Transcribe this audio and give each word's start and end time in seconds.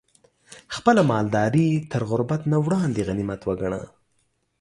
خپله 0.75 1.01
مالداري 1.11 1.69
تر 1.91 2.01
غربت 2.09 2.41
نه 2.51 2.57
وړاندې 2.65 3.05
غنيمت 3.07 3.41
وګڼه 3.45 3.81